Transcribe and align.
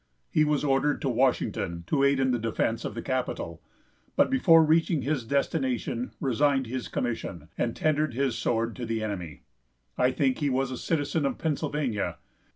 He 0.31 0.43
was 0.43 0.63
ordered 0.63 0.99
to 1.03 1.09
Washington 1.09 1.83
to 1.85 2.03
aid 2.03 2.19
in 2.19 2.31
the 2.31 2.39
defense 2.39 2.83
of 2.85 2.95
the 2.95 3.03
capital, 3.03 3.61
but 4.15 4.31
before 4.31 4.63
reaching 4.65 5.03
his 5.03 5.23
destination 5.23 6.11
resigned 6.19 6.65
his 6.65 6.87
commission, 6.87 7.49
and 7.55 7.75
tendered 7.75 8.15
his 8.15 8.35
sword 8.35 8.75
to 8.77 8.87
the 8.87 9.03
enemy. 9.03 9.43
I 9.99 10.09
think 10.11 10.39
he 10.39 10.49
was 10.49 10.71
a 10.71 10.77
citizen 10.79 11.23
of 11.23 11.37
Pennsylvania. 11.37 12.17